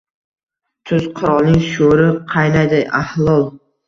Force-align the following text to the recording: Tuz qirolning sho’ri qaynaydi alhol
Tuz 0.91 1.03
qirolning 1.19 1.59
sho’ri 1.65 2.07
qaynaydi 2.31 2.81
alhol 3.01 3.45